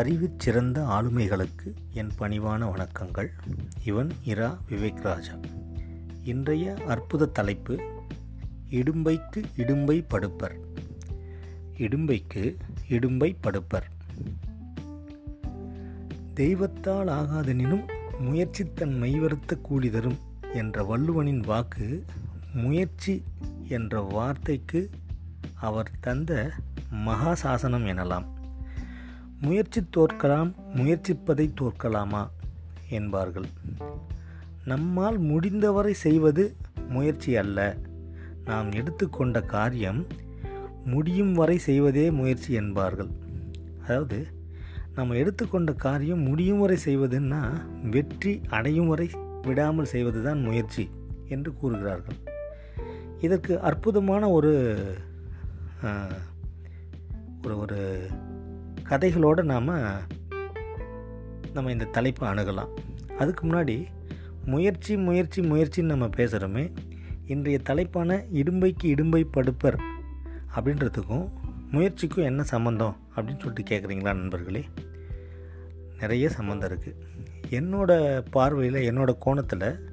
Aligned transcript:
அறிவிற் 0.00 0.38
சிறந்த 0.38 0.84
ஆளுமைகளுக்கு 0.86 1.74
என் 1.90 2.10
பணிவான 2.18 2.66
வணக்கங்கள். 2.66 3.28
இவன் 3.84 4.10
இரா 4.24 4.58
விவேக் 4.68 5.00
ராஜா 5.00 5.32
இன்றைய 6.24 6.74
அற்புத 6.86 7.26
தலைப்பு 7.26 7.80
இடும்பைக்கு 8.70 9.42
இடும்பை 9.56 10.04
படுப்பர். 10.10 10.54
இடும்பைக்கு 11.78 12.56
இடும்பை 12.88 13.36
படுப்பர். 13.42 13.86
தெய்வத்தால் 16.34 17.08
ஆகாதெனினும் 17.08 17.84
முயற்சி 18.20 18.64
தன் 18.64 19.02
மெய்வருத்த 19.02 19.60
கூலி 19.62 19.90
தரும் 19.90 20.18
என்ற 20.54 20.82
வள்ளுவனின் 20.82 21.44
வாக்கு 21.46 22.04
முயற்சி 22.54 23.22
என்ற 23.68 24.00
வார்த்தைக்கு 24.00 24.90
அவர் 25.54 25.90
தந்த 26.00 26.52
மகாசாசனம் 27.06 27.86
எனலாம். 27.86 28.38
முயற்சி 29.40 29.80
தோற்கலாம் 29.96 30.54
முயற்சிப்பதை 30.74 31.50
தோற்கலாமா? 31.54 32.30
என்பார்கள். 32.88 33.44
நம்மால் 34.64 35.18
முடிந்தவரை 35.18 35.94
செய்வது 35.94 36.56
முயற்சி 36.88 37.36
அல்ல. 37.36 37.76
நாம் 38.44 38.72
எடுத்துக்கொண்ட 38.72 39.42
காரியம் 39.42 40.06
முடியும் 40.84 41.32
வரை 41.32 41.58
செய்வதே 41.58 42.10
முயற்சி 42.10 42.52
என்பார்கள். 42.52 43.10
அதாவது 43.82 44.26
நம்ம 44.94 45.14
எடுத்துக்கொண்ட 45.14 45.72
காரியம் 45.72 46.20
முடியும் 46.20 46.58
வரை 46.58 46.78
செய்வதுன்னா 46.84 47.42
வெற்றி 47.90 48.40
அடையும் 48.48 48.88
வரை 48.88 49.10
விடாமல் 49.42 49.84
செய்வது 49.84 50.22
தான் 50.22 50.40
முயற்சி 50.40 50.90
என்று 51.28 51.54
கூறுகிறார்கள். 51.54 52.16
இதற்கு 53.20 53.60
அற்புதமான 53.60 54.30
ஒரு 54.30 54.52
ஒரு 57.44 57.58
ஒரு 57.58 58.08
கதைகளோடு 58.90 59.42
நாம் 59.42 59.68
நம்ம 61.52 61.70
இந்த 61.70 61.84
தலைப்பை 61.84 62.28
அணுகலாம். 62.28 62.68
அதுக்கு 63.18 63.46
முன்னாடி 63.46 63.86
முயற்சி 64.44 64.96
முயற்சி 64.96 65.42
முயற்சின்னு 65.42 65.82
நம்ம 65.82 66.06
பேசுகிறோமே 66.06 66.72
இன்றைய 67.26 67.58
தலைப்பான 67.58 68.24
இடும்பைக்கு 68.32 68.84
இடும்பை 68.84 69.26
படுப்பர் 69.34 69.78
அப்படின்றதுக்கும் 70.56 71.28
முயற்சிக்கும் 71.70 72.24
என்ன 72.24 72.42
சம்மந்தம் 72.42 72.96
அப்படின்னு 73.16 73.40
சொல்லிட்டு 73.40 73.76
கேட்குறீங்களா 73.76 74.14
நண்பர்களே? 74.14 74.64
நிறைய 76.00 76.28
சம்மந்தம் 76.28 76.70
இருக்குது 76.70 76.94
என்னோட 77.50 78.22
பார்வையில் 78.30 78.90
என்னோட 78.90 79.18
கோணத்தில் 79.18 79.88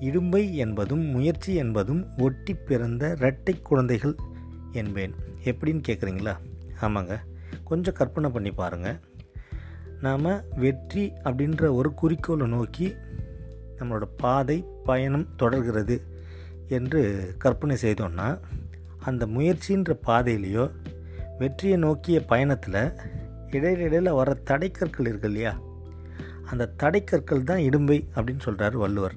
இடும்பை 0.00 0.54
என்பதும் 0.54 1.04
முயற்சி 1.04 1.54
என்பதும் 1.54 2.06
ஒட்டி 2.18 2.54
பிறந்த 2.54 3.14
இரட்டை 3.18 3.60
குழந்தைகள் 3.62 4.16
என்பேன். 4.72 5.14
எப்படின்னு 5.44 5.82
கேட்குறீங்களா 5.88 6.36
ஆமாங்க. 6.80 7.18
கொஞ்சம் 7.64 7.94
கற்பனை 7.94 8.30
பண்ணி 8.30 8.52
பாருங்கள் 8.52 8.98
நாம் 10.00 10.44
வெற்றி 10.54 11.12
அப்படின்ற 11.24 11.74
ஒரு 11.74 11.94
குறிக்கோளை 11.94 12.46
நோக்கி 12.46 12.96
நம்மளோட 13.78 14.02
பாதை 14.16 14.64
பயணம் 14.84 15.28
தொடர்கிறது 15.36 16.02
என்று 16.68 17.34
கற்பனை 17.38 17.76
செய்தோன்னா 17.80 18.40
அந்த 18.98 19.26
முயற்சின்ற 19.26 19.98
பாதையிலையோ 20.06 20.70
வெற்றியை 21.38 21.76
நோக்கிய 21.76 22.24
பயணத்தில் 22.24 22.92
இடையிடையில் 23.50 24.12
வர 24.12 24.34
தடைக்கற்கள் 24.34 25.06
இருக்கு 25.06 25.28
இல்லையா? 25.28 25.58
அந்த 26.44 26.72
தடைக்கற்கள் 26.76 27.44
தான் 27.44 27.58
இடும்பை 27.58 28.08
அப்படின்னு 28.14 28.40
சொல்கிறார் 28.40 28.76
வள்ளுவர். 28.76 29.14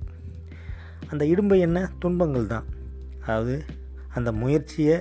அந்த 1.09 1.25
இடும்பை 1.25 1.59
என்ன? 1.59 1.91
துன்பங்கள் 1.99 2.47
தான். 2.47 2.65
அதாவது 3.21 3.63
அந்த 4.13 4.31
முயற்சியை 4.31 4.99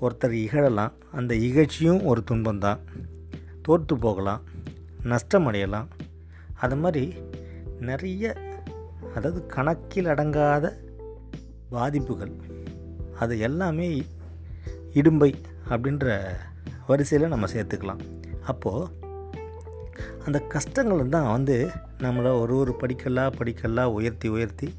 ஒருத்தர் 0.00 0.30
இகழலாம் 0.30 0.92
அந்த 1.12 1.34
இகழ்ச்சியும் 1.34 2.04
ஒரு 2.04 2.22
துன்பம்தான். 2.30 2.78
தோற்று 3.62 3.96
போகலாம் 3.96 4.42
நஷ்டம் 5.02 5.46
அடையலாம் 5.46 5.88
அது 6.54 6.76
மாதிரி 6.76 7.14
நிறைய 7.80 8.36
அதாவது 9.14 9.46
கணக்கில் 9.46 10.06
அடங்காத 10.06 10.66
பாதிப்புகள். 11.70 12.34
அது 13.18 13.38
எல்லாமே 13.38 14.02
இடும்பை 14.92 15.34
அப்படின்ற 15.68 16.24
வரிசையில் 16.86 17.28
நம்ம 17.28 17.46
சேர்த்துக்கலாம். 17.46 18.02
அப்போது 18.42 19.04
அந்த 20.24 20.38
கஷ்டங்கள் 20.38 21.08
தான் 21.08 21.30
வந்து 21.30 21.70
நம்மளை 21.98 22.40
ஒரு 22.40 22.56
ஒரு 22.56 22.74
படிக்கலாக 22.74 23.36
படிக்கலாக 23.36 23.92
உயர்த்தி 23.92 24.28
உயர்த்தி 24.28 24.74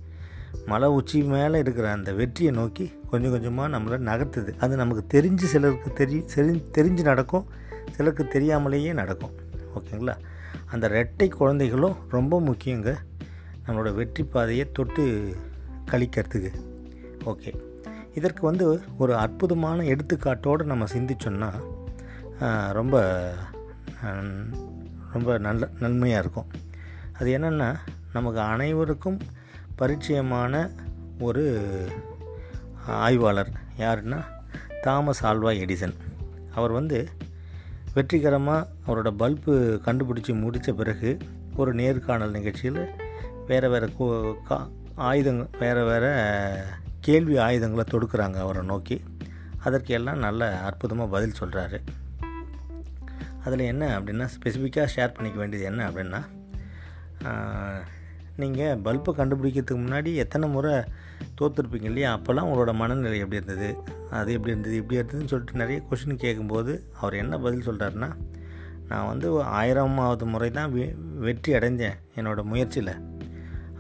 மலை 0.66 0.88
உச்சி 0.88 1.23
மேலே 1.23 1.59
இருக்கிற 1.59 1.91
அந்த 1.91 2.13
வெற்றியை 2.13 2.53
நோக்கி 2.53 2.94
கொஞ்சம் 3.09 3.31
கொஞ்சமாக 3.31 3.78
நம்மளை 3.78 4.00
நகர்த்துது. 4.01 4.57
அது 4.59 4.75
நமக்கு 4.75 5.22
தெரிஞ்சு 5.22 5.44
சிலருக்கு 5.44 5.94
தெரி 5.94 6.25
தெரி 6.35 6.63
தெரிஞ்சு 6.78 7.01
நடக்கும். 7.01 7.45
சிலருக்கு 7.91 8.28
தெரியாமலேயே 8.28 8.94
நடக்கும். 8.94 9.31
ஓகேங்களா? 9.75 10.16
அந்த 10.66 10.90
ரெட்டை 10.90 11.29
குழந்தைகளும் 11.29 11.95
ரொம்ப 12.09 12.41
முக்கியங்க. 12.41 12.95
நம்மளோட 13.68 13.94
வெற்றி 13.94 14.23
பாதையை 14.23 14.72
தொட்டு 14.72 15.35
கழிக்கிறதுக்கு. 15.91 16.51
ஓகே. 17.25 17.59
இதற்கு 18.13 18.41
வந்து 18.41 18.81
ஒரு 18.97 19.16
அற்புதமான 19.16 19.84
எடுத்துக்காட்டோடு 19.84 20.63
நம்ம 20.63 20.85
சிந்திச்சோன்னா 20.85 21.51
ரொம்ப 22.74 23.34
ரொம்ப 25.13 25.38
நல்ல 25.38 25.69
நன்மையாக 25.79 26.22
இருக்கும். 26.22 26.47
அது 27.13 27.38
என்னென்னா 27.38 27.75
நமக்கு 28.13 28.39
அனைவருக்கும் 28.39 29.19
பரிச்சயமான 29.80 30.54
ஒரு 31.20 31.44
ஆய்வாளர் 32.86 33.52
யாருன்னா 33.78 34.20
தாமஸ் 34.82 35.26
ஆல்வா 35.26 35.52
எடிசன். 35.64 35.96
அவர் 36.56 36.72
வந்து 36.72 37.10
வெற்றிகரமாக 37.94 38.68
அவரோட 38.88 39.10
பல்பு 39.12 39.54
கண்டுபிடிச்சி 39.86 40.40
முடித்த 40.40 40.74
பிறகு 40.74 41.18
ஒரு 41.56 41.74
நேர்காணல் 41.74 42.32
நிகழ்ச்சியில் 42.32 42.82
வேறு 43.48 43.70
வேறு 43.70 43.88
கா 44.48 44.58
ஆயுதங்கள் 44.96 45.60
வேறு 45.60 45.86
வேறு 45.86 46.12
கேள்வி 47.00 47.38
ஆயுதங்களை 47.38 47.86
தொடுக்கிறாங்க 47.92 48.38
அவரை 48.46 48.64
நோக்கி. 48.64 48.98
அதற்கு 49.64 49.94
எல்லாம் 49.94 50.20
நல்ல 50.20 50.60
அற்புதமாக 50.62 51.10
பதில் 51.10 51.40
சொல்கிறாரு 51.40 51.80
அதில் 53.46 53.64
என்ன 53.72 54.00
அப்படின்னா 54.00 54.28
ஸ்பெசிஃபிக்காக 54.36 54.88
ஷேர் 54.96 55.14
பண்ணிக்க 55.14 55.40
வேண்டியது 55.40 55.70
என்ன 55.70 55.90
அப்படின்னா 55.90 56.22
நீங்கள் 58.42 58.80
பல்பை 58.86 59.12
கண்டுபிடிக்கிறதுக்கு 59.18 59.84
முன்னாடி 59.84 60.12
எத்தனை 60.24 60.48
முறை 60.50 60.74
தோற்றுருப்பீங்க 61.40 61.88
இல்லையா? 61.92 62.09
அப்போல்லாம் 62.18 62.48
உங்களோட 62.50 62.72
மனநிலை 62.81 63.20
எப்படி 63.24 63.40
இருந்தது? 63.42 63.70
அது 64.09 64.34
எப்படி 64.34 64.53
இருந்தது? 64.53 64.75
இப்படி 64.81 65.00
இருந்ததுன்னு 65.00 65.31
சொல்லிட்டு 65.34 65.62
நிறைய 65.62 65.80
கொஷின் 65.90 66.24
கேட்கும்போது 66.24 66.74
அவர் 67.02 67.22
என்ன 67.22 67.40
பதில் 67.46 67.68
சொல்கிறாருன்னா 67.70 68.09
நான் 68.90 69.08
வந்து 69.08 69.30
ஆயிரமாவது 69.59 70.25
முறை 70.34 70.50
தான் 70.52 70.75
வெற்றி 71.25 71.53
அடைஞ்சேன் 71.53 71.98
என்னோடய 72.16 72.52
முயற்சியில். 72.52 72.94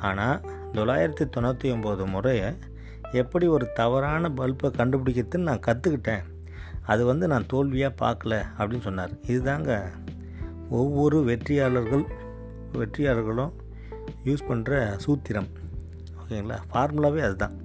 ஆனால் 0.07 0.41
தொள்ளாயிரத்தி 0.73 1.25
தொண்ணூற்றி 1.35 1.67
ஒம்பது 1.75 2.05
முறையை 2.15 2.49
எப்படி 3.11 3.45
ஒரு 3.47 3.67
தவறான 3.73 4.31
பல்பை 4.39 4.69
கண்டுபிடிக்கிறதுன்னு 4.79 5.49
நான் 5.49 5.65
கற்றுக்கிட்டேன் 5.67 6.25
அது 6.91 7.05
வந்து 7.05 7.25
நான் 7.27 7.49
தோல்வியாக 7.53 7.99
பார்க்கல 8.01 8.33
அப்படின்னு 8.57 8.87
சொன்னார். 8.89 9.13
இதுதாங்க 9.27 9.71
ஒவ்வொரு 10.69 11.17
வெற்றியாளர்கள் 11.23 12.05
வெற்றியாளர்களும் 12.73 13.53
யூஸ் 14.25 14.47
பண்ணுற 14.49 14.97
சூத்திரம். 15.05 15.49
ஓகேங்களா? 16.21 16.57
ஃபார்முலாவே 16.69 17.21
அதுதான். 17.21 17.55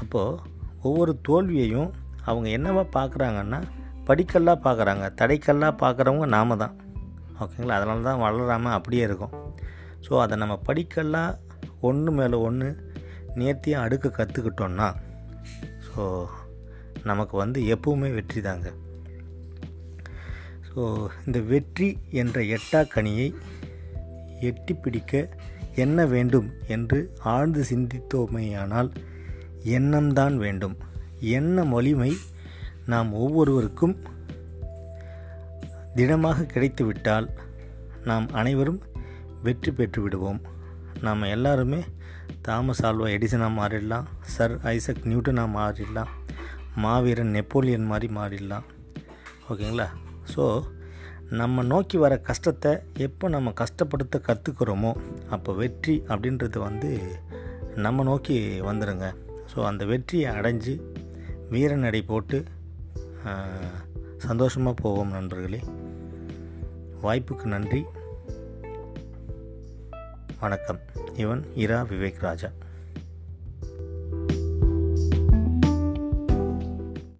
அப்போது 0.00 0.38
ஒவ்வொரு 0.82 1.20
தோல்வியையும் 1.28 1.90
அவங்க 2.24 2.48
என்னவா 2.48 2.84
பார்க்குறாங்கன்னா 2.98 3.60
படிக்கல்லாக 4.04 4.58
பார்க்குறாங்க. 4.66 5.04
தடைக்கல்லாக 5.20 5.80
பார்க்குறவங்க 5.82 6.26
நாம 6.26 6.56
தான். 6.56 6.74
ஓகேங்களா? 7.40 7.76
அதனால 7.78 8.02
தான் 8.02 8.18
வளராமல் 8.18 8.72
அப்படியே 8.72 9.02
இருக்கும். 9.02 9.34
ஸோ 10.06 10.12
அதை 10.18 10.38
நம்ம 10.38 10.54
படிக்கல்லாம் 10.68 11.32
ஒன்று 11.80 12.12
மேலே 12.12 12.36
ஒன்று 12.48 12.68
நேர்த்தியாக 13.34 13.84
அடுக்க 13.86 14.06
கற்றுக்கிட்டோன்னா 14.18 14.88
ஸோ 15.86 16.02
நமக்கு 17.04 17.36
வந்து 17.36 17.60
எப்பவுமே 17.74 18.08
வெற்றி 18.14 18.40
தாங்க. 18.40 18.68
ஸோ 20.68 20.82
இந்த 21.26 21.38
வெற்றி 21.52 21.88
என்ற 22.10 22.40
எட்டா 22.56 22.80
கனியை 22.94 23.34
எட்டி 24.48 24.74
பிடிக்க 24.74 25.22
என்ன 25.84 26.06
வேண்டும் 26.12 26.48
என்று 26.74 26.98
ஆழ்ந்து 27.34 27.62
சிந்தித்தோமேயானால் 27.70 28.90
எண்ணம்தான் 29.76 30.36
வேண்டும். 30.44 30.76
எண்ண 31.36 31.64
மொழிமை 31.64 32.12
நாம் 32.92 33.10
ஒவ்வொருவருக்கும் 33.22 33.94
திடமாக 35.96 36.46
கிடைத்துவிட்டால் 36.52 37.28
நாம் 38.08 38.26
அனைவரும் 38.40 38.80
வெற்றி 39.46 39.70
பெற்று 39.72 40.00
விடுவோம். 40.02 40.40
நாம் 41.06 41.30
எல்லாருமே 41.36 41.80
தாமஸ் 42.46 42.82
ஆல்வா 42.88 43.06
எடிசனாக 43.16 43.58
மாறிடலாம் 43.58 44.06
சர் 44.34 44.54
ஐசக் 44.74 45.06
நியூட்டனாக 45.10 45.56
மாறிடலாம் 45.58 46.12
மாவீரன் 46.84 47.34
நெப்போலியன் 47.36 47.90
மாதிரி 47.90 48.08
மாறிடலாம். 48.18 48.66
ஓகேங்களா? 49.50 49.88
ஸோ 50.32 50.44
நம்ம 51.32 51.62
நோக்கி 51.62 51.96
வர 51.96 52.18
கஷ்டத்தை 52.18 52.78
எப்போ 52.96 53.28
நம்ம 53.28 53.50
கஷ்டப்படுத்த 53.50 54.16
கற்றுக்கிறோமோ 54.16 54.94
அப்போ 55.30 55.52
வெற்றி 55.52 56.02
அப்படின்றது 56.06 56.58
வந்து 56.58 57.18
நம்ம 57.76 58.02
நோக்கி 58.02 58.60
வந்துடுங்க 58.60 59.14
ஸோ 59.54 59.64
அந்த 59.64 59.84
வெற்றியை 59.84 60.32
அடைஞ்சு 60.32 60.80
வீரநடை 61.50 62.04
போட்டு 62.06 62.44
சந்தோஷமாக 64.18 64.82
போவோம் 64.82 65.10
நண்பர்களே. 65.10 65.60
வாய்ப்புக்கு 67.02 67.44
நன்றி. 67.44 67.84
வணக்கம். 70.40 70.80
இவன் 71.16 71.44
இரா 71.54 71.82
விவேக் 71.82 72.20
ராஜா. 72.20 72.48